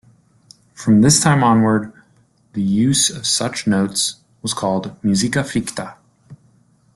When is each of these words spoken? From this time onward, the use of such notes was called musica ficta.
From 0.73 1.01
this 1.01 1.19
time 1.21 1.43
onward, 1.43 1.93
the 2.53 2.61
use 2.63 3.11
of 3.11 3.27
such 3.27 3.67
notes 3.67 4.15
was 4.41 4.51
called 4.51 4.97
musica 5.03 5.41
ficta. 5.43 5.93